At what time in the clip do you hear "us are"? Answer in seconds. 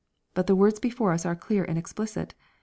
1.11-1.35